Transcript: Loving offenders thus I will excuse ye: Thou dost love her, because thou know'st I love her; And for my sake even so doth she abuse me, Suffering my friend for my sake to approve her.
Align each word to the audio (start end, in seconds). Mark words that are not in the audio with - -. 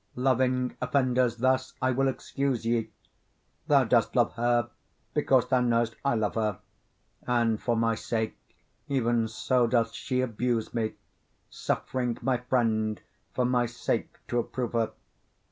Loving 0.15 0.75
offenders 0.81 1.35
thus 1.37 1.75
I 1.79 1.91
will 1.91 2.07
excuse 2.07 2.65
ye: 2.65 2.89
Thou 3.67 3.83
dost 3.83 4.15
love 4.15 4.33
her, 4.33 4.71
because 5.13 5.47
thou 5.47 5.61
know'st 5.61 5.95
I 6.03 6.15
love 6.15 6.33
her; 6.33 6.57
And 7.27 7.61
for 7.61 7.75
my 7.77 7.93
sake 7.93 8.35
even 8.89 9.27
so 9.27 9.67
doth 9.67 9.93
she 9.93 10.21
abuse 10.21 10.73
me, 10.73 10.95
Suffering 11.51 12.17
my 12.23 12.37
friend 12.37 12.99
for 13.35 13.45
my 13.45 13.67
sake 13.67 14.17
to 14.29 14.39
approve 14.39 14.73
her. 14.73 14.93